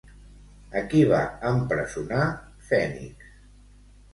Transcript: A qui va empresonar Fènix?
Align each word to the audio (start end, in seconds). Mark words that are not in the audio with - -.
A 0.79 0.81
qui 0.93 1.01
va 1.11 1.19
empresonar 1.49 2.25
Fènix? 2.71 3.31